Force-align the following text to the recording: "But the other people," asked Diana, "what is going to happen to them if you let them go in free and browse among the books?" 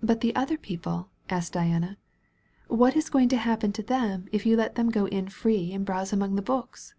"But 0.00 0.20
the 0.20 0.32
other 0.36 0.56
people," 0.56 1.08
asked 1.28 1.54
Diana, 1.54 1.96
"what 2.68 2.94
is 2.94 3.10
going 3.10 3.28
to 3.30 3.36
happen 3.36 3.72
to 3.72 3.82
them 3.82 4.28
if 4.30 4.46
you 4.46 4.54
let 4.56 4.76
them 4.76 4.90
go 4.90 5.06
in 5.06 5.28
free 5.28 5.72
and 5.72 5.84
browse 5.84 6.12
among 6.12 6.36
the 6.36 6.40
books?" 6.40 6.94